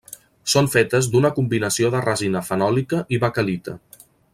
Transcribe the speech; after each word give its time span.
Són 0.53 0.69
fetes 0.75 1.09
d'una 1.15 1.31
combinació 1.37 1.91
de 1.97 2.03
resina 2.09 2.43
fenòlica 2.51 3.05
i 3.19 3.23
baquelita. 3.27 3.79